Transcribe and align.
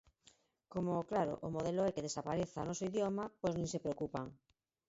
Como, 0.73 0.93
claro, 1.09 1.33
o 1.47 1.53
modelo 1.55 1.81
é 1.85 1.91
que 1.95 2.05
desapareza 2.07 2.63
o 2.63 2.67
noso 2.69 2.87
idioma, 2.91 3.23
pois 3.41 3.53
nin 3.55 3.67
se 3.73 3.83
preocupan. 3.85 4.25